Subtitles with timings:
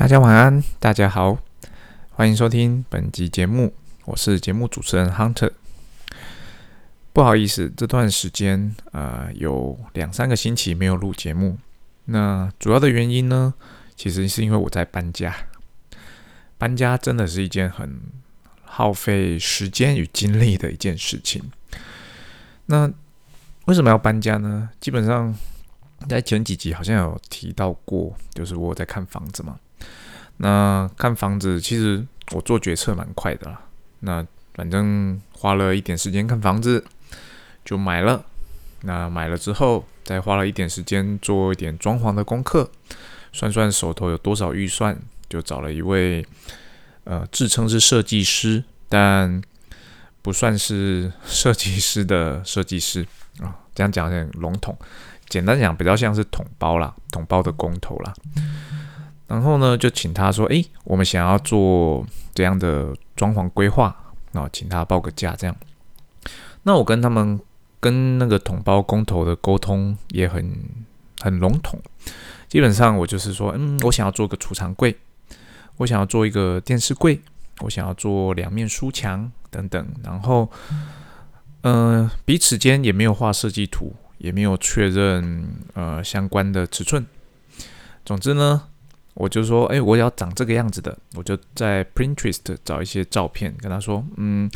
[0.00, 1.36] 大家晚安，大家好，
[2.12, 3.74] 欢迎收听本集节目，
[4.06, 5.50] 我是节目主持人 Hunter。
[7.12, 11.58] 不好意思，这段时间呃有两三个星期没有录节目，
[12.06, 13.52] 那主要的原因呢，
[13.94, 15.36] 其实是因为我在搬家。
[16.56, 18.00] 搬家真的是一件很
[18.62, 21.42] 耗费时间与精力的一件事情。
[22.64, 22.90] 那
[23.66, 24.70] 为什么要搬家呢？
[24.80, 25.36] 基本上
[26.08, 29.60] 在前几集好像有提到过，就是我在看房子嘛。
[30.42, 33.60] 那看房子，其实我做决策蛮快的啦。
[34.00, 36.82] 那反正花了一点时间看房子，
[37.62, 38.24] 就买了。
[38.82, 42.70] 那买了之后，再花了一点时间做一点装潢的功课，
[43.32, 46.26] 算算手头有多少预算，就找了一位
[47.04, 49.42] 呃自称是设计师，但
[50.22, 53.06] 不算是设计师的设计师
[53.40, 53.54] 啊。
[53.74, 54.74] 这样讲有点笼统，
[55.28, 58.14] 简单讲比较像是统包啦，统包的工头啦。
[59.30, 62.04] 然后呢，就请他说：“诶，我们想要做
[62.34, 63.96] 这样的装潢规划，
[64.32, 65.54] 那请他报个价。”这样，
[66.64, 67.38] 那我跟他们
[67.78, 70.52] 跟那个统包工头的沟通也很
[71.20, 71.80] 很笼统，
[72.48, 74.98] 基本上我就是说：“嗯，我想要做个储藏柜，
[75.76, 77.20] 我想要做一个电视柜，
[77.60, 80.50] 我想要做两面书墙等等。”然后，
[81.60, 87.06] 嗯，彼此间也没有画设计图，也没有确认呃相关的尺寸。
[88.04, 88.64] 总之呢。
[89.14, 94.50] 我就说，哎，我要长这个样子的，我就在 Pinterest 找一些照片，跟他说，嗯，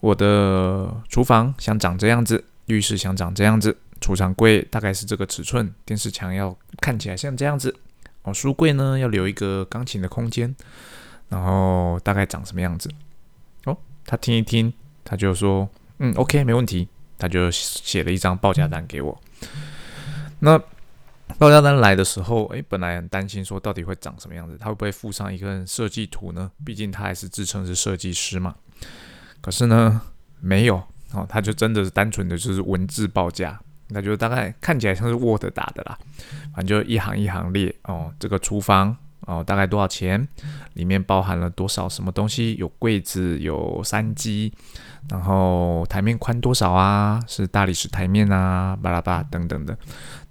[0.00, 7.74] 我的厨房想长这样子，浴室想长这样子，储藏柜大概是这个尺寸，电视墙要看起来像这样子，
[8.22, 10.52] 哦，书柜呢要留一个钢琴的空间，
[11.28, 12.90] 然后大概长什么样子？
[13.64, 14.72] 哦，他听一听，
[15.04, 19.20] 他就说，嗯，OK，没问题，他就写了一张报价单给我，
[20.40, 20.60] 那。
[21.38, 26.50] 报价单来的时候，诶，本来很担心说到底会长什么样子，他会不会附上一个设计图呢？
[26.64, 28.54] 毕竟他还是自称是设计师嘛。
[29.40, 30.00] 可是呢，
[30.40, 33.58] 没有哦，他就真的是单纯的就是文字报价，
[33.90, 35.96] 那就大概看起来像是 Word 打的啦，
[36.52, 40.26] 反正就一行一行列哦，这个厨房哦大概多少钱，
[40.74, 44.52] 里面包含了多少什么东西，有柜子，有三机，
[45.08, 47.22] 然后台面宽多少啊？
[47.28, 49.78] 是大理石台面啊，巴拉巴等等的。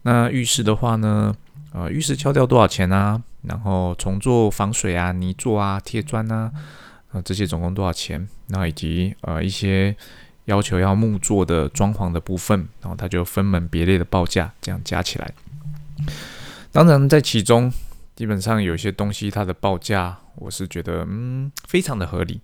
[0.07, 1.35] 那浴室的话呢，
[1.73, 3.21] 呃，浴室敲掉多少钱啊？
[3.41, 6.49] 然后重做防水啊、泥做啊、贴砖啊，
[7.11, 8.25] 啊，这些总共多少钱？
[8.47, 9.93] 然后以及呃一些
[10.45, 15.33] 要求要木做的装潢的部分，然后他就分门别类的报价，这样加起来。
[16.71, 17.69] 当然，在其中
[18.15, 22.39] 基本上有一些东西它的报价，我是觉得嗯非常的合理。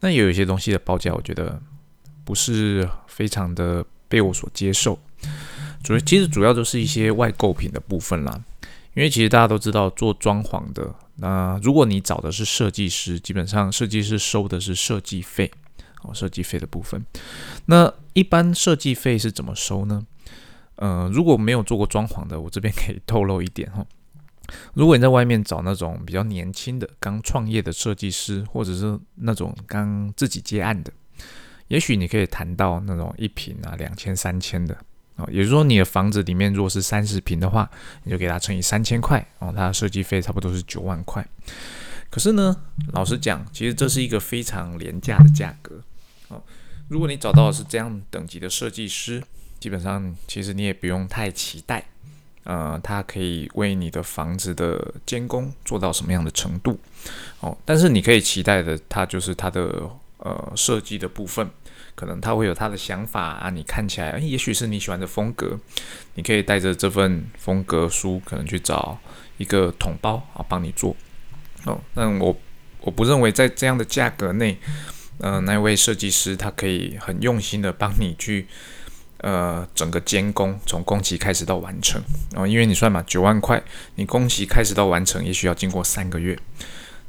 [0.00, 1.58] 那有一些东西的报价，我觉得
[2.22, 4.98] 不是非常的被我所接受。
[5.82, 8.40] 主其实主要就是一些外购品的部分啦，
[8.94, 15.50] 因为其实大家都知道做装潢的，那如果你找的是设计师，基本上设计师收的是设计费
[16.02, 17.04] 哦，设计费的部分。
[17.66, 20.06] 那一般设计费是怎么收呢？
[20.76, 23.84] 呃，如果没有做过装潢的，我这边可以透露一点哈。
[24.74, 30.92] 如果你在外面找那种比较年轻的、刚创业的设计师，或者是那种刚自己接案的，
[31.68, 34.76] 也许你可以谈到那种一平啊两千、三千的。
[35.16, 37.70] 哦，也就是说，你的房子里面如果是三十平的话，
[38.04, 41.26] 你就给它乘以三千块哦，它的设计费差不多是九万块。
[42.08, 42.56] 可是呢，
[42.92, 45.80] 老实讲，其实这是一个非常廉价的价格
[46.28, 46.42] 哦。
[46.88, 49.22] 如果你找到的是这样等级的设计师，
[49.60, 51.84] 基本上其实你也不用太期待，
[52.44, 56.78] 呃，他可以为你的房子的监工做到什么样的程度
[57.40, 57.56] 哦。
[57.64, 61.48] 但是你可以期待的，它就是它的呃设计的部分。
[61.94, 65.58] 可能他会有他的想法啊，你看起来，也许是你喜欢的风格，
[66.14, 68.98] 你可以带着这份风格书，可能去找
[69.36, 70.96] 一个同包啊，帮你做。
[71.64, 72.36] 哦，那我
[72.80, 74.58] 我不认为在这样的价格内，
[75.18, 78.46] 嗯，那位设计师他可以很用心的帮你去，
[79.18, 82.02] 呃，整个监工从工期开始到完成。
[82.34, 83.62] 哦，因为你算嘛，九万块，
[83.96, 86.36] 你工期开始到完成，也许要经过三个月。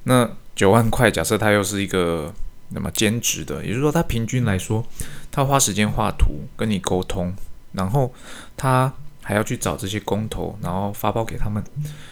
[0.04, 2.34] 那九万块，假设他又是一个。
[2.74, 4.86] 那么兼职的，也就是说，他平均来说，
[5.32, 7.34] 他花时间画图跟你沟通，
[7.72, 8.14] 然后
[8.58, 8.92] 他
[9.22, 11.64] 还要去找这些工头，然后发包给他们。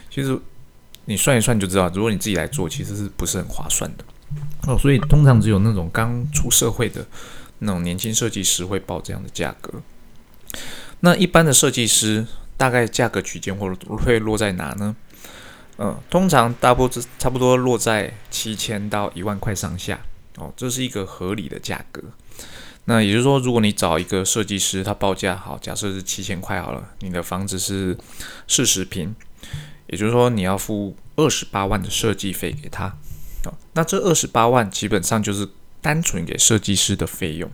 [0.09, 0.37] 其实
[1.05, 4.03] 你算一算就知道，如果你自己来做，其实是不是很划算的
[4.67, 4.77] 哦。
[4.77, 7.05] 所以通常只有那种刚出社会的
[7.59, 9.73] 那种年轻设计师会报这样的价格。
[10.99, 12.25] 那一般的设计师
[12.55, 14.95] 大概价格区间或者会落在哪呢？
[15.77, 16.87] 嗯，通常大部
[17.17, 19.99] 差不多落在七千到一万块上下。
[20.37, 22.01] 哦，这是一个合理的价格。
[22.85, 27.95] 那也就是说，如果你找一个设计师，他报价好，假设是七千块好了，你的房子是
[28.47, 29.15] 四十平，
[29.87, 32.87] 也就是说你要付二十八万的设计费给他。
[33.45, 35.47] 哦，那这二十八万基本上就是
[35.79, 37.49] 单纯给设计师的费用，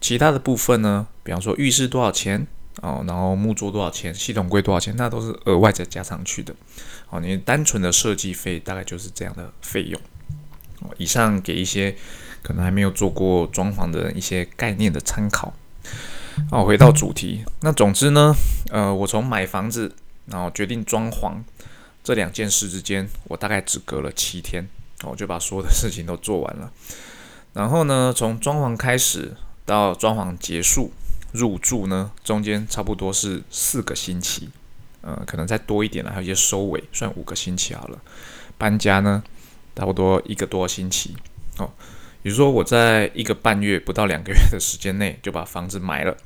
[0.00, 2.46] 其他的部分呢，比方说浴室多少钱
[2.82, 6.54] 哦，然后木桌多少钱，系统柜多少钱，那都是额外再加上去的。
[7.08, 9.98] 哦，你单纯的设计费大概就是这样的费用。
[10.96, 11.96] 以上给一些
[12.42, 15.52] 可能还没有做过装潢的一些概念的参考。
[16.50, 18.34] 哦，回到主题，那总之呢，
[18.70, 19.94] 呃，我从买房子
[20.26, 21.34] 然后决定装潢
[22.02, 24.68] 这两件事之间，我大概只隔了七天。
[25.04, 26.72] 我就把所有的事情都做完了，
[27.52, 29.32] 然后呢，从装潢开始
[29.64, 30.90] 到装潢结束
[31.30, 34.50] 入住呢，中间差不多是四个星期，
[35.02, 38.00] 呃，可能再多一点了，还有一些收尾，算五个星期好了。
[38.56, 39.22] 搬家呢，
[39.78, 41.14] 差不多一个多星期，
[41.58, 41.70] 哦，
[42.20, 46.16] 比如说我在一个半月不到两个月的时间内就把房子买了，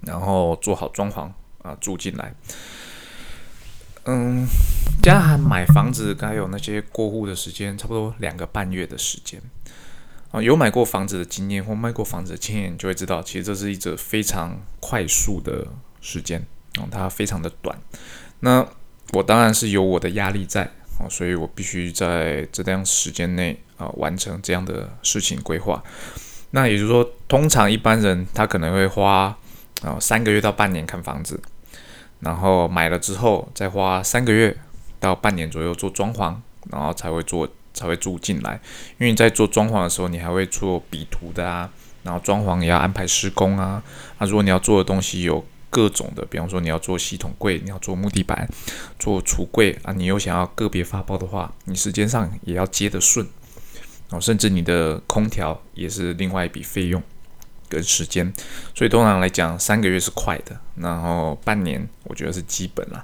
[0.00, 1.30] 然后做好装潢
[1.60, 2.34] 啊，住进来。
[4.06, 4.46] 嗯，
[5.02, 9.38] 加上买房子该有那些过户的时间，差不多两个半月的时间。
[10.30, 15.66] 啊，有买过房子的经验或卖过房子的经验，就会知道，其实这是一则非常快速的
[16.00, 16.42] 时间
[16.78, 17.78] 哦，它非常的短。
[18.40, 18.66] 那
[19.12, 25.82] 我当然是有我的压力在哦，所以我必须在这段时间内啊完成这样的事情规划。
[26.50, 29.36] 那也就是说，通常一般人他可能会花
[29.82, 31.40] 啊三个月到半年看房子。
[32.20, 34.56] 然后买了之后，再花三个月
[35.00, 36.36] 到半年左右做装潢，
[36.70, 38.60] 然后才会做才会住进来。
[38.98, 41.68] 因为你在做装潢的时候，你还会做笔图的啊，
[42.04, 43.82] 然后装潢也要安排施工啊。
[44.20, 48.48] 那如果你要做的东西有各种的，比方说你要做系统柜，你要做木地板，
[48.98, 53.26] 做橱柜啊，你又想要个别发包的话，你时间上也要接得顺，
[54.10, 57.02] 哦，甚至你的空调也是另外一笔费用。
[57.68, 58.30] 跟时间，
[58.74, 63.02] 所以通常来讲，三个月是快的，然后半年我觉得是基本啦。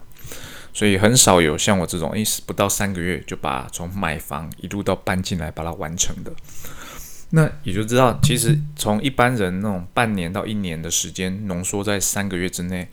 [0.75, 6.31] 所以很少有像我这种，诶，不到三个月就把从买房一路到搬进来把它完成的。
[7.31, 12.89] 那也就知道，其实从一般人那种半年到一年的时间浓缩在三个月之内，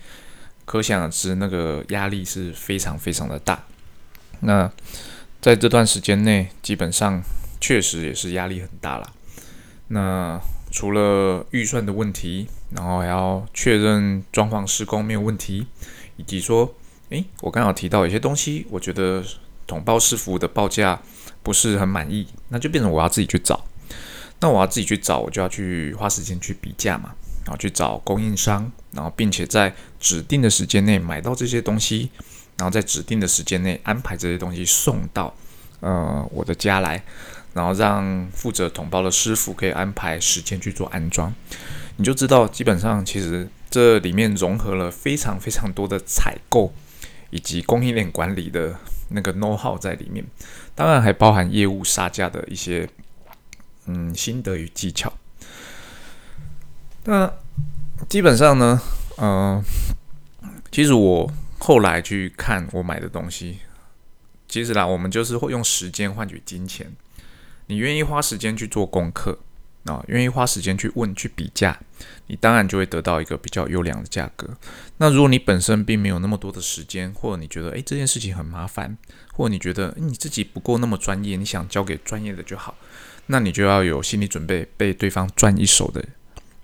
[0.66, 3.64] 可想而知那个压力是非常非常的大。
[4.42, 4.70] 那
[5.40, 7.22] 在这段时间内，基本上
[7.62, 9.14] 确实也是压力很大了。
[9.88, 15.68] 那除了预算的问题，然后还要确认装潢施工没有问题，
[16.18, 16.76] 以及说，
[17.10, 19.24] 诶，我刚好提到有些东西，我觉得
[19.66, 21.02] 统包师傅的报价
[21.42, 23.64] 不是很满意，那就变成我要自己去找。
[24.40, 27.14] 那我要自己去找，我就要去花时间去比价嘛，
[27.46, 32.10] 然后去找供应商，然后并且在指定的时间内买到这些东西，
[32.58, 35.34] 然后在指定的时间内安排这些东西送到
[35.80, 37.04] 呃我的家来。
[37.54, 41.34] 然后让负责统包的师傅可以安排时间去做安装，
[41.96, 46.74] 你就知道基本上其实这里面融合了非常非常多的采购
[47.30, 48.78] 以及供应链管理的
[49.08, 50.26] 那个 know how 在里面，
[50.76, 52.90] 当然还包含业务杀价的一些
[53.88, 55.12] 嗯心得与技巧。
[57.06, 57.32] 那
[58.10, 58.82] 基本上呢，
[59.18, 59.64] 嗯，
[60.72, 63.60] 其实我后来去看我买的东西，
[64.48, 66.92] 其实啦，我们就是会用时间换取金钱。
[67.68, 69.40] 你愿意花时间去做功课
[69.86, 71.80] 啊，愿意花时间去问、去比价，
[72.28, 74.50] 你当然就会得到一个比较优良的价格。
[74.98, 78.98] 那如果你本身并没有那么多的时间，或者你觉得诶这件事情很麻烦，
[79.36, 82.76] 或你觉得你自己不够那么专业，你想交给专业的就好，
[83.28, 86.04] 那你就要有心理准备，被对方赚一手的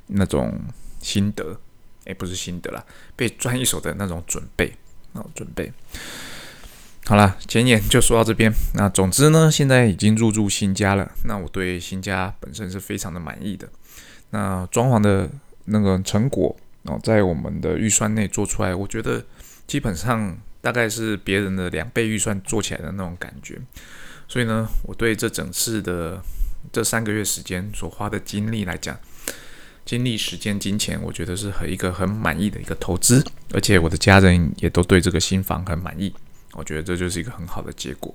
[0.07, 0.59] 那种
[1.01, 1.59] 心得，
[2.05, 2.83] 诶，不是心得啦，
[3.15, 4.73] 被赚一手的那种准备
[5.13, 5.71] 啊，准备。
[7.05, 8.53] 好了，前言就说到这边。
[8.75, 11.11] 那总之呢，现在已经入住新家了。
[11.25, 13.67] 那我对新家本身是非常的满意的。
[14.29, 15.29] 那装潢的
[15.65, 19.25] 那个成果哦，在我们的预算内做出来，我觉得
[19.65, 23.59] 基本上大概是别人的两倍预算做起来的那种感觉。
[24.27, 26.21] 所以呢，我对这整次的
[26.71, 28.97] 这三个月时间所花的精力来讲，
[29.83, 33.21] 精力、时间、金钱，我觉得是很一个很满意的一个投资。
[33.53, 36.13] 而且我的家人也都对这个新房很满意。
[36.53, 38.13] 我觉得这就是一个很好的结果。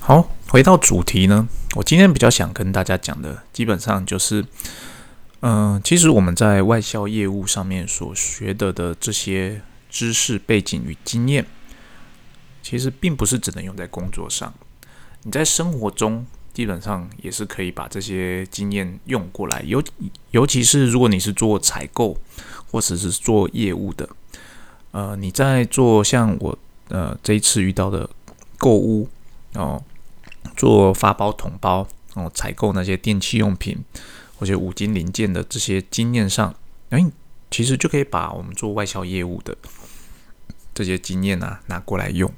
[0.00, 4.44] 好，回到主题呢，我今天比较想跟大家讲的，基本上就是，
[5.46, 9.60] 嗯，其实我们在外销业务上面所学的的这些
[9.90, 11.44] 知识背景与经验，
[12.62, 14.54] 其实并不是只能用在工作上，
[15.24, 16.24] 你在生活中
[16.54, 19.62] 基本上也是可以把这些经验用过来。
[19.66, 19.82] 尤
[20.30, 22.16] 尤其是如果你是做采购
[22.70, 24.08] 或者是做业务的。
[24.92, 26.58] 呃，你在做像我
[26.88, 28.08] 呃这一次遇到的
[28.56, 29.06] 购物
[29.52, 29.82] 哦，
[30.56, 33.84] 做发包统包哦，采购那些电器用品
[34.44, 36.54] 或者五金零件的这些经验上，
[36.90, 37.02] 哎，
[37.50, 39.56] 其实就可以把我们做外销业务的
[40.74, 42.30] 这些经验啊拿过来用。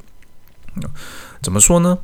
[1.43, 1.99] 怎么说呢？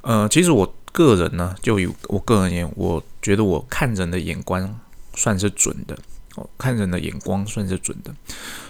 [0.00, 4.80] 呃，其实我个人呢，就以我个人而言，我觉得我看人的眼光
[5.14, 5.96] 算是准的。
[6.34, 8.12] 哦，看人的眼光算是准的。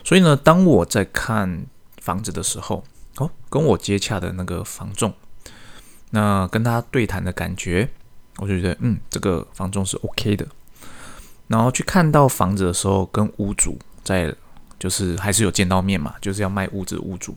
[0.04, 1.64] 所以呢，当我在看
[2.02, 2.84] 房子的时候，
[3.16, 5.14] 哦，跟我接洽的那个房仲，
[6.10, 7.88] 那跟他对谈的感觉，
[8.36, 10.46] 我就觉得，嗯，这个房仲是 OK 的。
[11.48, 14.34] 然后去看到房子的时候，跟屋主在
[14.78, 17.36] 就是还是有见到面嘛，就是要卖屋子的屋主，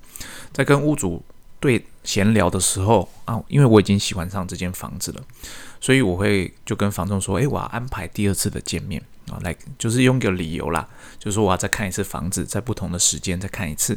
[0.52, 1.24] 在跟屋主
[1.60, 5.22] 对闲聊的时候啊，因为我已经喜欢上这间房子了，
[5.80, 9.02] 所以我会就跟房东说，诶，我要安排第二次的见面。
[9.30, 10.88] 啊，来就是用个理由啦，
[11.20, 13.96] 就是说我要再看一次房子，在不同的时间再看一次，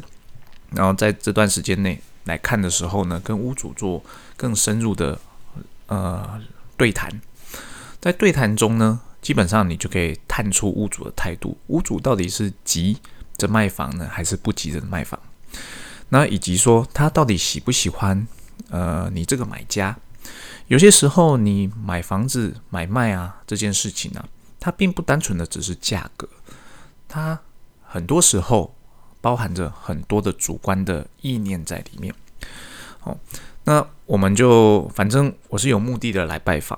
[0.69, 4.03] 然后在这段时间内来看的时候呢，跟屋主做
[4.37, 5.19] 更深入的
[5.87, 6.39] 呃
[6.77, 7.09] 对谈，
[7.99, 9.01] 在对谈中呢。
[9.23, 12.97] 基本上你就可以探出屋主的态度，屋主到底是急
[13.37, 15.19] 着卖房呢，还是不急着卖房？
[16.09, 18.27] 那以及说他到底喜不喜欢
[18.69, 19.97] 呃你这个买家？
[20.67, 24.23] 有些时候你买房子买卖啊这件事情呢，
[24.59, 26.27] 它并不单纯的只是价格，
[27.07, 27.39] 它
[27.83, 28.75] 很多时候
[29.21, 32.13] 包含着很多的主观的意念在里面。
[32.99, 33.17] 好，
[33.63, 36.77] 那我们就反正我是有目的的来拜访。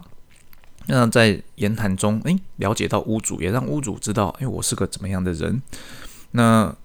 [0.88, 5.62] 那在言谈中，诶，了解到屋主，也让屋主知道，诶，我是个怎么样的人。
[6.32, 6.76] 那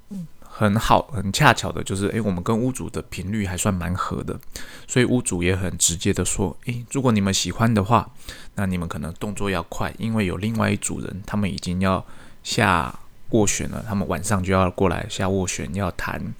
[0.40, 4.38] 很好，很恰巧的就是，诶，我们跟屋主的频率还算蛮合的，
[4.86, 8.10] 所以屋主也很直接的说，诶，如果你们喜欢的话，
[8.56, 12.04] 那你们可能动作要快，因为有另外一组人，他们已经要
[12.42, 12.98] 下
[13.30, 16.34] 斡旋了，他们晚上就要过来下斡旋，要谈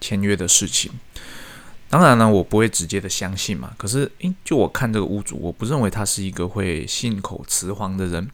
[0.00, 0.92] 签约的事情。
[1.88, 3.72] 当然呢，我不会直接的相信嘛。
[3.76, 8.28] 可是，诶，就我看这个屋主，我不认为他是一个会信口雌黄的人。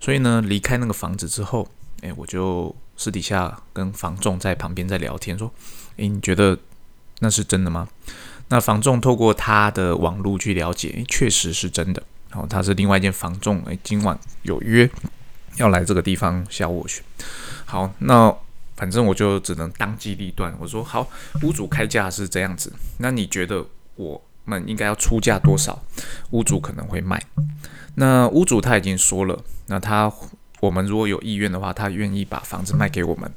[0.00, 1.68] 所以呢，离开那个房子之后，
[2.02, 5.52] 诶，我就私底下跟房仲在旁边在聊天，说
[5.96, 6.56] ：“诶，你觉得
[7.18, 7.88] 那是真的吗？”
[8.48, 12.02] 那房仲透过他的网络去了解，诶，确实是真的。
[12.30, 14.88] 然后他是另外一间房仲，诶，今晚有约
[15.56, 17.02] 要来这个地方下斡旋。
[17.64, 18.34] 好，那。
[18.76, 21.08] 反正我就只能当机立断，我说好，
[21.42, 23.64] 屋主开价是这样子，那你觉得
[23.94, 25.80] 我们应该要出价多少，
[26.30, 27.22] 屋主可能会卖？
[27.94, 30.12] 那屋主他已经说了，那他
[30.58, 33.32] 我们如果有意愿的话，他愿意把房子卖给我们，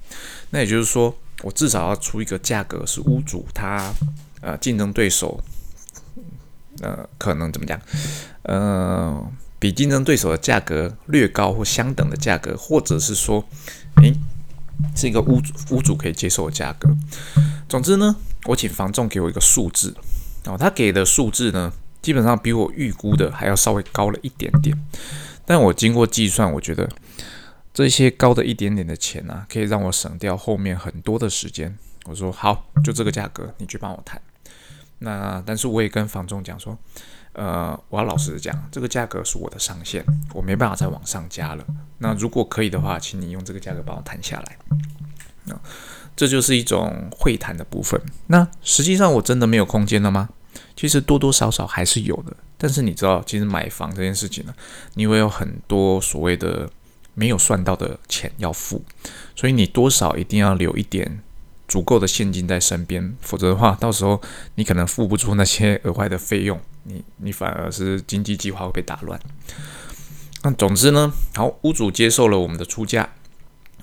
[0.49, 3.93] 那也就是说，我至少要出一个价格是屋主他
[4.41, 5.39] 呃竞争对手
[6.81, 7.79] 呃可能怎么讲
[8.41, 9.23] 呃
[9.59, 13.45] 比竞争对手的价格略高或相等的价格，或者是说
[14.01, 14.11] 诶。
[14.95, 16.89] 是一个屋主屋主可以接受的价格。
[17.69, 18.15] 总之呢，
[18.45, 19.95] 我请房仲给我一个数字
[20.45, 24.77] 哦，他给的数字呢，基本上比我预估的还要稍微高了一点点。
[25.45, 26.89] 但我经过计算，我觉得
[27.73, 31.77] 这些高的一点点的钱呢，可以让我省掉后面很多的时间。
[32.05, 34.21] 我说好，就这个价格，你去帮我谈。
[34.99, 36.77] 那但是我也跟房仲讲说。
[37.37, 40.03] 呃，我要老实讲，这个价格是我的上限，
[40.33, 41.63] 我没办法再往上加了。
[41.99, 44.57] 那如果可以的话，请你用这个价格帮我谈下来。
[45.43, 45.55] 那
[46.15, 48.01] 这就是一种会谈的部分。
[48.25, 50.29] 那实际上我真的没有空间了吗？
[50.75, 52.35] 其实多多少少还是有的。
[52.57, 54.53] 但是你知道，其实买房这件事情呢，
[54.95, 56.67] 你会有很多所谓的
[57.13, 58.83] 没有算到的钱要付，
[59.35, 61.19] 所以你多少一定要留一点。
[61.67, 64.21] 足够的现金在身边，否则的话，到时候
[64.55, 69.19] 你可能付不出那些额外的费用，你你反而是经济计划会被打乱。
[70.43, 73.09] 那总之呢，好，屋主接受了我们的出价。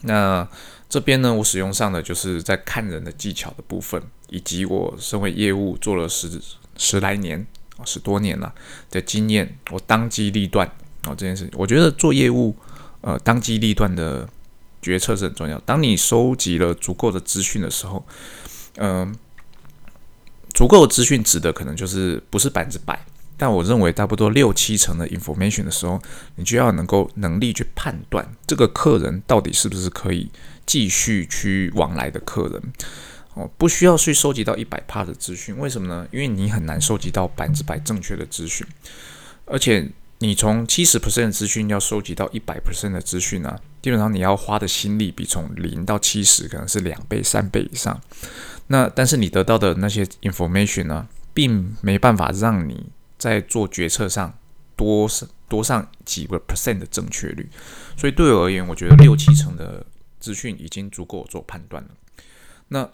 [0.02, 0.48] 那
[0.88, 6.40] 这边呢，我使用上的就是在看人的技巧的部分，以及我身为业务做了十
[6.76, 7.46] 十来年，
[7.84, 8.54] 十多年了
[8.90, 10.66] 的经验，我当机立断
[11.02, 12.56] 啊这件事情，我觉得做业务
[13.00, 14.28] 呃当机立断的。
[14.84, 15.58] 决策是很重要。
[15.60, 18.06] 当你收集了足够的资讯的时候，
[18.76, 19.16] 嗯，
[20.54, 22.98] 足够的资讯指的可能就是不是百分之百，
[23.36, 26.00] 但我认为差不多六七成的 information 的时候，
[26.36, 30.30] 你就要能够能力去判断这个客人到底是不是可以
[30.64, 32.62] 继续去往来的客人。
[33.34, 36.06] 哦，不需要去收集到一百帕的资讯，为什么呢？
[36.12, 38.66] 因为你很难收集到百分之百正确的资讯，
[39.44, 39.90] 而且。
[40.18, 48.00] 你从七十 percent 的资讯要收集到一百 percent 的资讯呢，基本上你要花的心力比从零到七十可能是两倍、三倍以上。
[48.68, 54.32] 那但是你得到的那些 information 呢，并没办法让你在做决策上
[54.76, 55.08] 多
[55.48, 57.48] 多上几个 percent 的正确率。
[57.96, 59.84] 所以对我而言，我觉得六七成的
[60.18, 61.90] 资讯已经足够我做判断了。
[62.68, 62.88] 那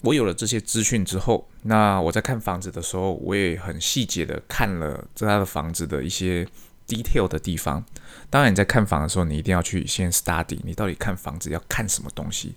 [0.00, 6.46] 我有了这些资讯之后，那我在看房子的时候，我也很细节的看了这他的房子的一些
[6.86, 7.84] detail 的地方。
[8.28, 12.54] 当然，你在看房的时候，你一定要去先 study，你到底看房子要看什么东西。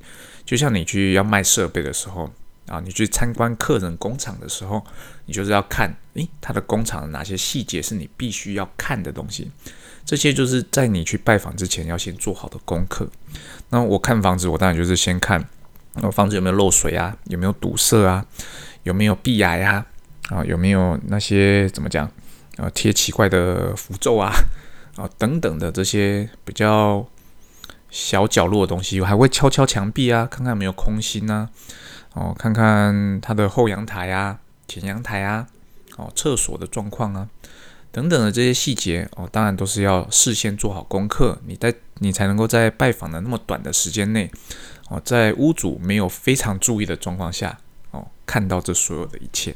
[0.47, 2.31] 就像你去要卖设备的时候，
[2.67, 4.81] 啊，你去参观客人工厂的时候，
[5.25, 9.51] 你就是要看，诶，他的工厂哪些细节是你必须要看的东西。
[10.05, 13.09] 这些就是在你去拜访之前要先做好的功课。
[13.71, 15.45] 那我看房子，我当然就是先看，
[15.95, 18.25] 那房子有没有漏水啊，有没有堵塞啊，
[18.83, 19.85] 有没有壁癌啊，
[20.29, 22.09] 啊，有没有那些怎么讲
[22.55, 24.31] 啊，贴奇怪的符咒啊，
[24.95, 27.05] 啊等等的这些比较
[27.97, 31.49] 小角落的东西，我还会敲敲墙壁啊，看看有没有空心啊。
[32.13, 35.47] 哦，看看它的后阳台啊、前阳台啊、
[35.95, 37.27] 哦厕所的状况啊
[37.91, 44.29] 等等的这些细节哦，当然都是要事先做好功课，你在你才能够在拜访的那么短的时间内
[44.89, 47.57] 哦，在屋主没有非常注意的状况下
[47.89, 49.55] 哦，看到这所有的一切。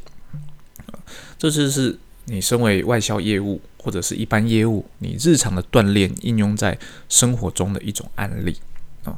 [1.37, 6.77] 这就是你身为外销业务或者是一般业务，你日常的锻炼应用在
[7.09, 8.57] 生活中的一种案例
[9.03, 9.17] 啊。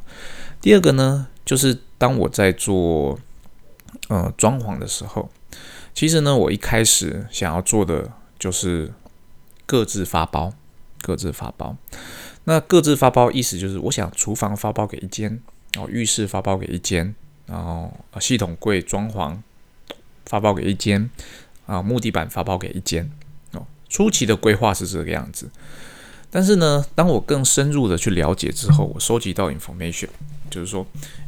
[0.60, 3.18] 第二个呢，就是当我在做。
[4.08, 5.30] 呃，装潢的时候，
[5.94, 8.92] 其实呢，我一开始想要做的就是
[9.64, 10.52] 各自发包，
[11.00, 11.76] 各自发包。
[12.42, 15.40] 那各自发包意思就是，我想厨房发包给一间，
[15.72, 17.14] 然后浴室发包给一间，
[17.46, 17.90] 然后
[18.20, 19.38] 系统柜装潢
[20.26, 21.08] 发包给一间，
[21.66, 23.10] 啊，木地板发包给一间。
[23.94, 25.48] 初期的规划是这个样子。
[26.28, 30.08] 但是呢，当我更深入的去了解之后，我收集到 information。
[30.50, 30.84] 就是说，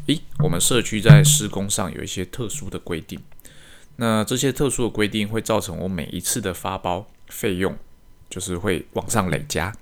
[0.06, 3.20] 诶，我们社区在施工上有一些特殊的规定，
[3.96, 7.72] 那这些特殊的规定会造成我每一次的发包费用
[8.28, 9.72] 就是会往上累加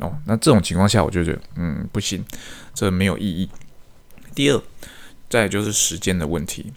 [0.00, 0.14] 哦。
[0.26, 2.22] 那这种情况下，我就觉得，嗯，不行，
[2.74, 3.48] 这没有意义。
[4.34, 4.62] 第二，
[5.30, 6.74] 再就是时间的问题。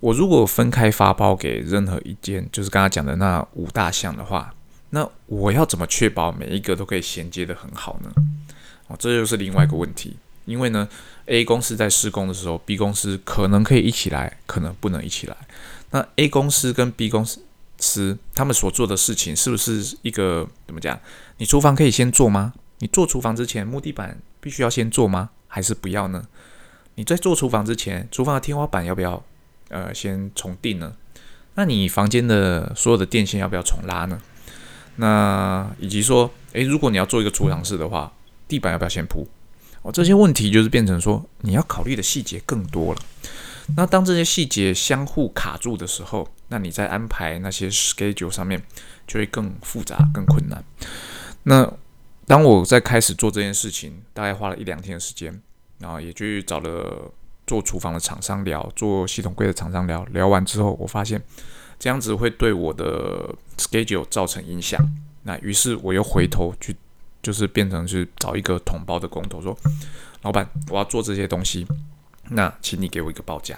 [0.00, 4.54] 我如果分开发包给任何一间，就是刚刚讲的那五大项的话，
[4.94, 8.12] 那我要怎么确保每一个都可以衔接的很好呢？
[8.88, 10.16] 哦，这就是另外一个问题。
[10.44, 10.88] 因为呢
[11.26, 15.36] ，A 公司在施工的时候，B 公司可能可以一起来，可能不能一起来。
[15.92, 17.24] 那 A 公司跟 B 公
[17.78, 20.98] 司他们所做的事情，是不是一个怎么讲？
[21.38, 22.52] 你厨房可以先做吗？
[22.80, 25.30] 你做厨房之前，木地板必须要先做吗？
[25.46, 26.24] 还是不要呢？
[26.96, 29.24] 你在做厨房之前，厨房的天花板要不要
[29.68, 30.92] 呃先重定呢？
[31.54, 34.20] 那你房间的所有的电线要不要重拉呢？
[34.96, 38.12] 那以及说，诶，如果你要做一个储藏室的话，
[38.46, 39.26] 地板要不要先铺？
[39.82, 43.00] 哦，这些问题就是变成说你要考虑的细节更多了。
[43.76, 48.62] 那当这些细节相互卡住的时候，那你在安排那些 schedule 上面
[49.06, 50.62] 就会更复杂、更困难。
[51.44, 51.72] 那
[52.26, 55.40] 当我在开始做这件事情，大概花了一两天的时间，
[55.78, 57.10] 然后也去找了
[57.46, 61.22] 做厨房的厂商聊，做系统柜的厂商聊聊完之后，我发现
[61.82, 64.80] 这样子会对我的 schedule 造成影响。
[65.24, 66.76] 那于是我又回头去。
[67.22, 69.56] 就是变成去找一个统包的工头说，
[70.22, 71.64] 老板，我要做这些东西，
[72.30, 73.56] 那请你给我一个报价。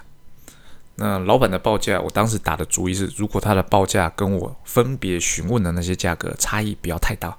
[0.96, 7.34] 那老板的报价，我当时打的主意是，如果他的报价跟我分别询问的那些价格差异不要太大，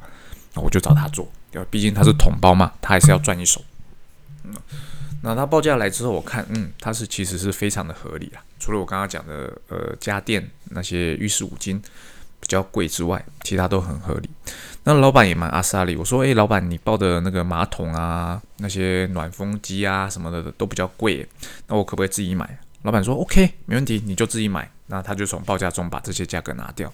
[0.55, 1.29] 那我就找他做。
[1.51, 1.67] 对吧？
[1.69, 3.63] 毕竟他是统包嘛，他还是要赚一手。
[4.45, 4.55] 嗯，
[5.25, 8.37] 那他报价来之后，我看，嗯，他是其实是非常的合理啊。
[8.59, 11.81] 除了我刚刚讲的，呃，家电那些浴室五金
[12.39, 14.29] 比较贵之外，其他都很合理。
[14.83, 21.27] 那老板也蛮阿萨里，我说，诶，老板，你报的那个马桶啊，那些暖风机啊什么的都比较贵，
[21.65, 22.59] 那我可不可以自己买？
[22.83, 24.69] 老板说，OK，没问题，你就自己买。
[24.85, 26.93] 那他就从报价中把这些价格拿掉。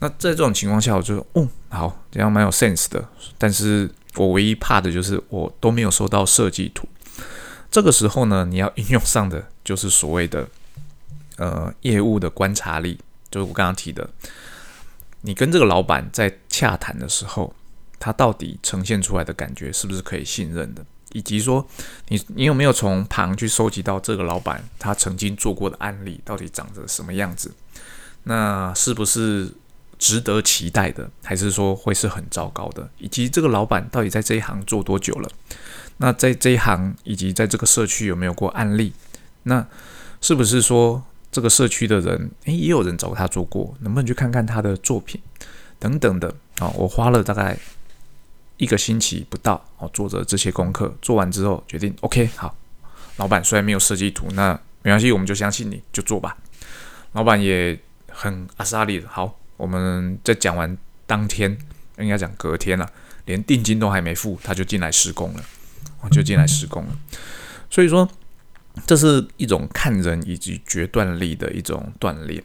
[0.00, 3.08] 那在这种情况下，我就，哦，好，这样蛮有 sense 的。
[3.38, 6.88] 但是我唯一怕的就是我都没有收到设计图。
[7.70, 10.48] 这个时候呢，你要应用上的就是所谓的，
[11.36, 12.98] 呃，业务的观察力，
[13.30, 14.08] 就是我刚刚提的。
[15.20, 17.54] 你跟这个老板在洽谈的时候，
[17.98, 20.84] 他到底呈现出来的感觉是不是可以信任的？
[21.12, 21.66] 以及说，
[22.08, 27.52] 你你有没有从旁去收集到这个老板他曾经做过的案例到底长着什么样子？
[28.24, 29.50] 那是不是
[29.98, 31.10] 值得期待的？
[31.22, 32.88] 还是说会是很糟糕的？
[32.98, 35.30] 以及这个老板到底在这一行做多久了？
[35.98, 38.92] 那在这一行以及在这个社区有没有过案例？
[39.42, 39.66] 那
[40.20, 41.04] 是不是说？
[41.30, 45.20] 这个社区的人，诶，也有人找他做过，能不能去看看他的作品
[45.78, 46.66] 等等的啊？
[46.68, 47.56] 我花了大概
[48.56, 52.56] 一个星期不到哦，做着这些功课，做完之后决定，OK，好，
[53.16, 56.34] 老板虽然没有设计图，那没关系，我们就相信你就做吧。
[57.12, 57.78] 老板也
[58.10, 61.56] 很阿萨利的，好，我们在讲完当天，
[61.98, 62.90] 应该讲隔天了，
[63.26, 65.44] 连定金都还没付，他就进来施工了，
[66.00, 66.96] 我就进来施工了，
[67.70, 68.08] 所以说。
[68.86, 72.40] 这是一种看人以及决断力的一种锻炼。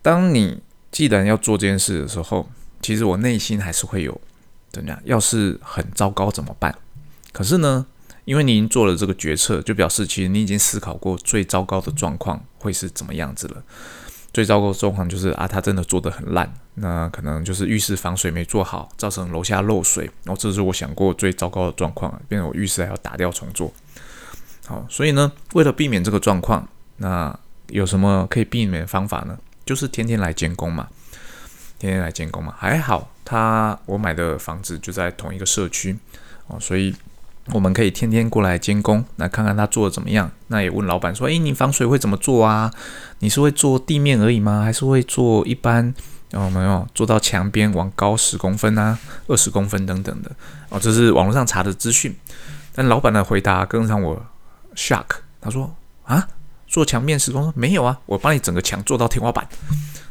[0.00, 2.48] 当你既然要做这件事的时候，
[2.80, 4.18] 其实我内心还是会有
[4.72, 4.98] 怎样？
[5.04, 6.74] 要是很糟糕怎么办？
[7.30, 7.84] 可是呢，
[8.24, 13.62] 因为你已经做了这个决策，就表示其实你已经思考过最糟糕的状况会是怎么样子了。
[14.34, 20.04] 最糟糕的状况就是啊，他真的做得很烂，那可能就是浴室防水没做好，造成楼下漏水。
[20.24, 23.72] 然后这是我想过最糟糕的状况，变成我浴室还要打掉重做。
[24.66, 29.38] 好，所以呢，为了避免这个状况，那有什么可以避免的方法呢？
[29.64, 30.88] 就是天天来监工嘛，
[31.78, 32.52] 天天来监工嘛。
[32.58, 35.96] 还好他我买的房子就在同一个社区
[36.48, 36.92] 哦，所以。
[37.52, 40.30] 我们可以天天过来监工，来看看他做的怎么样。
[40.46, 42.70] 那也问老板说：“诶，你防水会怎么做啊？
[43.18, 44.62] 你是会做地面而已吗？
[44.64, 45.94] 还是会做一般？
[46.32, 50.30] 哦，没有做到墙边往高十公分啊、二十公分等等的
[50.70, 50.80] 哦。
[50.80, 52.16] 这是网络上查的资讯。
[52.74, 54.26] 但老板的回答更让我
[54.74, 55.04] shock。
[55.40, 56.26] 他说：啊，
[56.66, 58.00] 做墙面十公没有啊？
[58.06, 59.46] 我帮你整个墙做到天花板，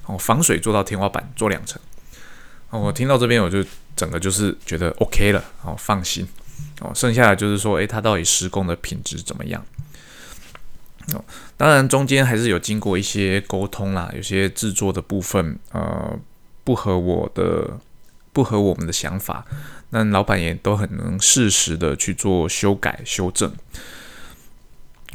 [0.05, 1.81] 哦，防水做到天花板，做两层。
[2.69, 3.65] 哦，我听到这边我就
[3.95, 6.27] 整个就是觉得 OK 了，哦，放心。”
[6.81, 9.63] 哦，剩下的就是说，诶，它到底施工的品质怎么样？
[11.13, 11.23] 哦，
[11.55, 16.17] 当然中间还是有经过一些沟通啦，有些制作的部分，呃，
[16.63, 17.77] 不合我的，
[18.31, 19.45] 不合我们的想法，
[19.91, 23.53] 那老板也都很能适时的去做修改修正。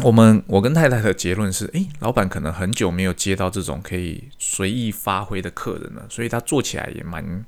[0.04, 7.44] 我们我跟太太的结论是，诶，老板可能很久没有接到这种可以随意发挥的客人了，所以他做起来也蛮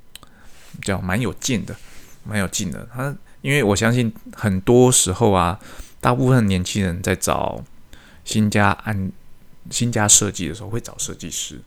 [0.82, 1.76] 叫蛮有劲的，
[2.24, 3.14] 蛮有劲的，他。
[3.42, 5.58] 因为我相信很多时候啊，
[6.00, 7.64] 大部分年轻人在找
[8.24, 9.10] 新家按
[9.70, 11.60] 新家设计的时候，会找设计师。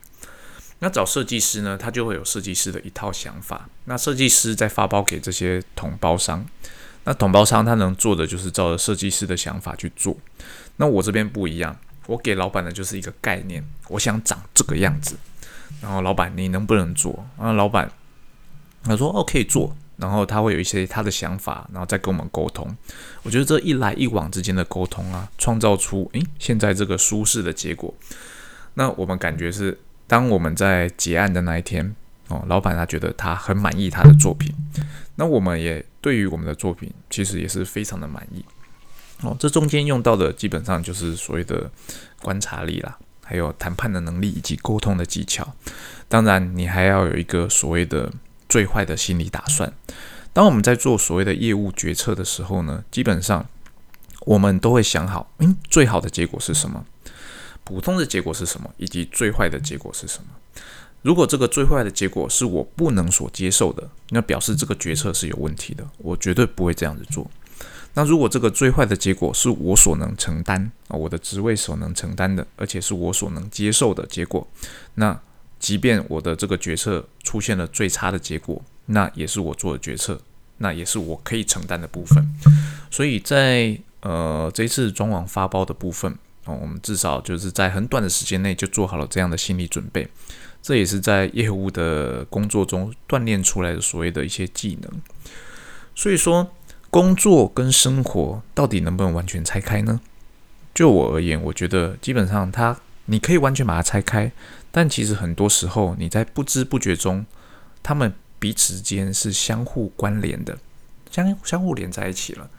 [0.80, 3.68] 那找设计师呢，他就会有设计师的一套想法。
[3.86, 6.44] 那设计师再发包给这些统包商，
[7.04, 10.16] 那统包商他能做的就是照着设计师的想法去做。
[10.76, 15.16] 那我这边不一样，我给老板的就是一个概念，我想长这个样子。
[15.80, 17.24] 然后老板你能不能做？
[17.38, 17.90] 啊，老板
[18.82, 19.74] 他说哦可以做。
[19.96, 22.66] 然后他会有一些他的想法，然后再跟我们沟通。
[23.22, 27.94] 我觉得这一来一往之间的沟通啊，创造出诶现在这个舒适的结果。
[28.74, 29.78] 那我们感觉是，
[30.08, 31.94] 当我们在结案的那一天
[32.28, 34.52] 哦，老板他觉得他很满意他的作品，
[35.14, 38.44] 那我们也对于我们的作品其实也是非常的满意。
[39.22, 41.70] 哦，这中间用到的基本上就是所谓的
[42.20, 45.54] 观察力啦，还有谈判的能力以及沟通的技巧。
[46.08, 48.12] 当然，你还要有一个所谓的。
[48.54, 49.72] 最坏的心理打算。
[50.32, 53.44] 当我们在做所谓的业务决策的时候呢，基本上
[54.20, 56.84] 我们都会想好，嗯，最好的结果是什么？
[57.64, 58.70] 普通的结果是什么？
[58.76, 60.28] 以及最坏的结果是什么？
[61.02, 67.28] 如果这个最坏的结果是我不能所接受的，那表示这个决策是有问题的，我绝对不会这样子做。
[67.94, 74.46] 那如果这个最坏的结果是我所能承担啊，我的职位所能承担的，而且是我所能接受的结果，
[74.94, 75.20] 那。
[75.64, 80.20] 即便我的这个决策出现了最差的结果，那也是我做的决策，
[80.58, 82.22] 那也是我可以承担的部分。
[82.90, 86.12] 所以在呃这次装网发包的部分
[86.44, 90.06] 哦，我们至少就是在很短的时间内就做好了这样的心理准备。
[90.60, 95.00] 这也是在业务的工作中锻炼出来的所谓的一些技能。
[95.94, 96.50] 所以说，
[96.90, 99.98] 工作跟生活到底能不能完全拆开呢？
[100.74, 104.30] 就我而言，我觉得基本上它你可以完全把它拆开。
[104.76, 107.24] 但其实很多时候，你在不知不觉中，
[107.80, 110.58] 他们彼此间是相互关联的，
[111.12, 112.50] 相相互连在一起了。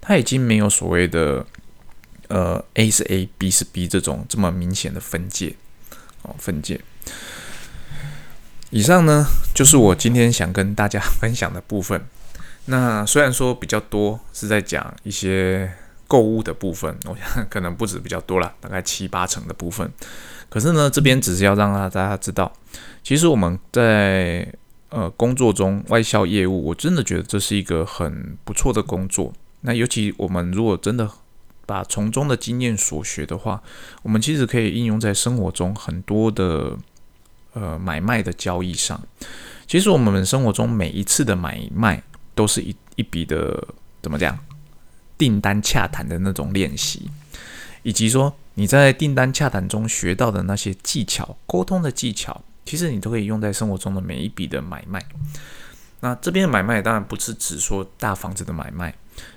[0.00, 1.46] 它已经没有所谓的
[2.26, 5.54] 呃 A 是 A，B 是 B 这种这么明显的分界
[6.22, 6.80] 哦，分界。
[8.70, 12.04] 以上呢，就是我今天想跟大家分享的部分。
[12.64, 15.72] 那虽然说比较多是在讲一些
[16.08, 19.88] 购物的部分，我想可能不止比较多了，大概七八成的部分。
[20.50, 22.52] 可是呢，这边只是要让大家知道，
[23.04, 24.52] 其实我们在
[24.88, 29.32] 呃工作中外销业务，我真的觉得这是一个很不错的工作。
[29.60, 31.08] 那尤其我们如果真的
[31.66, 33.62] 把从中的经验所学的话，
[34.02, 36.76] 我们其实可以应用在生活中很多的
[37.52, 39.00] 呃买卖的交易上。
[39.68, 42.02] 其实我们生活中每一次的买卖，
[42.34, 43.68] 都是一一笔的
[44.02, 44.36] 怎么讲
[45.16, 47.08] 订单洽谈的那种练习，
[47.84, 48.34] 以及说。
[48.60, 55.02] 你在订单洽谈中学到的那些技巧、沟通的技巧，其实你都可以用在生活中的每一笔的买卖。
[56.00, 58.94] 那这边的买卖当然不是只说大房子的买卖，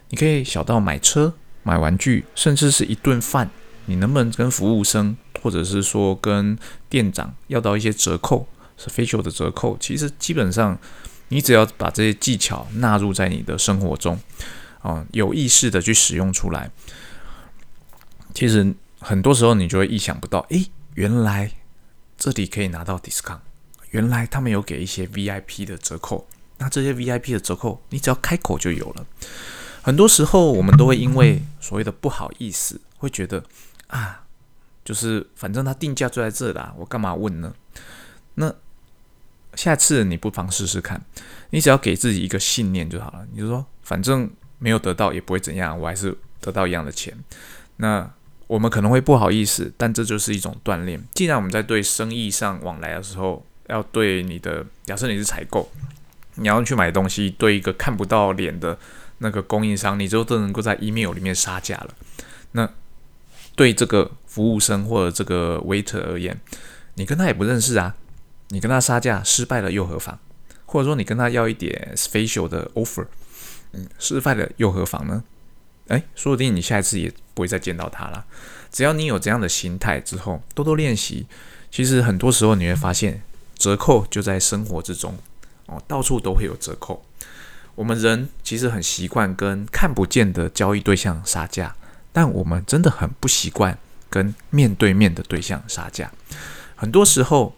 [0.09, 1.33] 你可以小到买车、
[1.63, 3.49] 买玩具，甚至是一顿饭，
[3.86, 6.59] 你能不能跟服务生或者是说跟
[6.89, 9.77] 店长要到一些折扣，是 facial 的折扣？
[9.79, 10.77] 其实基本上，
[11.29, 14.19] 你只要把这些技巧纳入在你的生活中，
[14.81, 16.69] 啊，有意识的去使用出来，
[18.33, 18.75] 其实。
[19.03, 21.51] 很多时候你就会意想不到，诶，原来
[22.17, 23.39] 这里可以拿到 discount，
[23.91, 29.05] 原来他们有给一些 VIP 的折扣，那这些 VIP 的折扣你只要开口就有了。
[29.81, 33.43] 很多时候我们都会因为所谓的不好意思，会觉得
[33.87, 34.23] 啊，
[34.85, 37.53] 就是反正它定价就在这啦，我干嘛问呢？
[38.35, 38.53] 那
[39.55, 41.03] 下次你不妨试试看，
[41.49, 43.27] 你只要给自己一个信念就好了。
[43.33, 47.15] 你就说，反正没有得到也不会怎样，我还是得到一样的钱。
[47.77, 48.09] 那
[48.53, 51.03] 我们可能会不好意思，但这就是一种锻炼。
[51.15, 55.67] 既然我们在对生意上往来的时候，要对你的假设你是采购，
[56.35, 58.77] 你要去买东西，对一个看不到脸的
[59.17, 61.95] 那个供应商，你就都能够在 email 里面杀价了。
[62.51, 62.69] 那
[63.55, 66.39] 对这个服务生或者这个 waiter 而言，
[66.93, 67.95] 你跟他也不认识啊。
[68.49, 70.19] 你跟他杀价失败了又何妨？
[70.67, 73.07] 或者说你跟他要一点 special 的 offer，
[73.71, 75.23] 嗯，失败了又何妨呢？
[75.88, 78.26] 哎，说不定你下一次也不会再见到他了。
[78.72, 81.26] 只要你有这样的心态之后，多多练习，
[81.72, 83.22] 其实很多时候你会发现
[83.58, 85.17] 折扣就在生活之中
[85.67, 87.06] 哦，到处都会有折扣。
[87.76, 91.76] 我们人其实很习惯跟看不见的交易对象杀价，
[92.12, 93.78] 但我们真的很不习惯
[94.10, 96.12] 跟面对面的对象杀价。
[96.76, 97.56] 很多时候。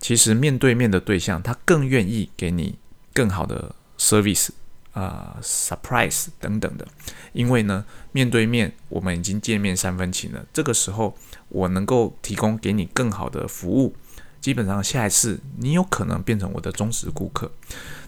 [0.00, 2.78] 其实面对面的对象，他更愿意给你
[3.12, 4.50] 更好的 service
[4.92, 6.86] 啊，surprise 等等的，
[7.32, 10.44] 因为呢，面对面我们已经见面三分情了。
[10.52, 11.16] 这个时候，
[11.48, 13.94] 我能够提供给你更好的服务，
[14.40, 17.50] 基本上下一次你有可能变成我的忠实顾客。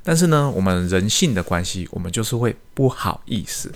[0.02, 3.70] 但是呢，我们人性的关系，我们就是会不好意思。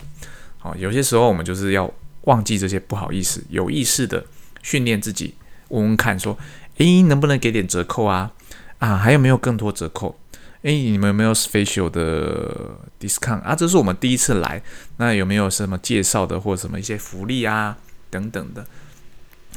[0.59, 4.25] 好，有些时候我们就是要忘记这些不好意思，有意识的
[4.63, 5.35] 训练自己，
[5.69, 6.37] 问问看说。
[6.79, 8.33] 诶，能不能给点折扣啊？
[8.81, 10.19] 啊，还有没有更多折扣？
[10.65, 13.55] 诶，你们有没有 special 的 discount 啊？
[13.55, 14.63] 这是我们第一次来，
[14.97, 17.77] 那有没有什么介绍的或什么一些福利啊
[18.09, 18.67] 等等的？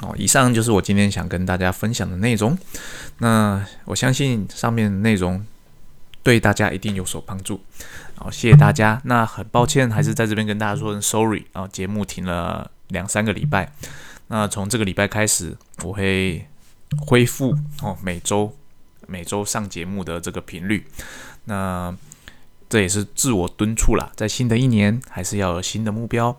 [0.02, 2.58] 哦，以上就是我今天想跟大家分享的内容。
[3.20, 5.46] 那我相信上面内容
[6.22, 7.62] 对大家一定有所帮助。
[8.16, 9.02] 好，谢谢大家。
[9.06, 13.72] 那很抱歉，还是在这边跟大家说声 sorry 啊，节目停了两三个礼拜。
[14.28, 16.46] 那从这个礼拜开始，我会。
[17.06, 18.56] 恢复哦，每周
[19.08, 20.86] 每周上节目的这个频率，
[21.46, 21.96] 那
[22.70, 24.12] 这也是自我敦促啦。
[24.16, 26.36] 在新的一年，还是要有新的目标。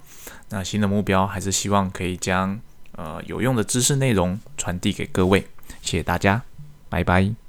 [0.50, 2.60] 那新的目标还是希望可以将
[2.92, 5.46] 呃有用的知识内容传递给各位。
[5.82, 6.42] 谢谢大家，
[6.88, 7.47] 拜拜。